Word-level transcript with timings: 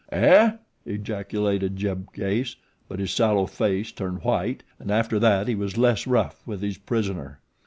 "Eh?" 0.11 0.53
ejaculated 0.83 1.75
Jeb 1.75 2.11
Case; 2.11 2.55
but 2.87 2.97
his 2.97 3.11
sallow 3.11 3.45
face 3.45 3.91
turned 3.91 4.23
white, 4.23 4.63
and 4.79 4.89
after 4.89 5.19
that 5.19 5.47
he 5.47 5.53
was 5.53 5.77
less 5.77 6.07
rough 6.07 6.41
with 6.47 6.63
his 6.63 6.79
prisoner. 6.79 7.39